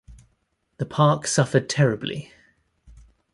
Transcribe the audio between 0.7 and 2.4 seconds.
The park suffered terribly.